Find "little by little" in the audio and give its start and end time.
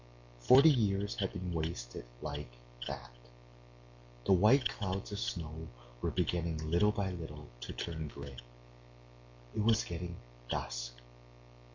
6.71-7.45